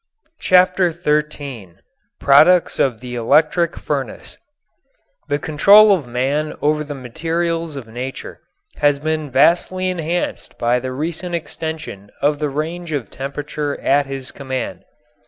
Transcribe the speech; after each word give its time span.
CHAPTER 0.39 0.91
XIII 0.91 1.75
PRODUCTS 2.19 2.79
OF 2.79 3.01
THE 3.01 3.13
ELECTRIC 3.13 3.77
FURNACE 3.77 4.39
The 5.29 5.37
control 5.37 5.91
of 5.91 6.07
man 6.07 6.55
over 6.59 6.83
the 6.83 6.95
materials 6.95 7.75
of 7.75 7.85
nature 7.87 8.39
has 8.77 8.97
been 8.97 9.29
vastly 9.29 9.91
enhanced 9.91 10.57
by 10.57 10.79
the 10.79 10.91
recent 10.91 11.35
extension 11.35 12.09
of 12.19 12.39
the 12.39 12.49
range 12.49 12.91
of 12.93 13.11
temperature 13.11 13.79
at 13.79 14.07
his 14.07 14.31
command. 14.31 14.85